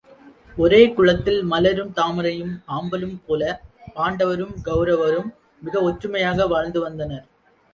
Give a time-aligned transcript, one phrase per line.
[0.57, 3.61] ஒரே குளத்தில் மலரும் தாமரையும் ஆம்பலும் போலப்
[3.93, 5.29] பாண்ட வரும் கவுரவரும்
[5.61, 7.25] மிக ஒற்றுமையாக வாழ்ந்து வந்தனர்.